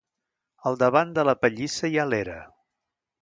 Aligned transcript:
Al 0.69 0.77
davant 0.83 1.11
de 1.17 1.25
la 1.29 1.35
pallissa 1.43 1.91
hi 1.91 1.99
ha 2.05 2.09
l'era. 2.13 2.39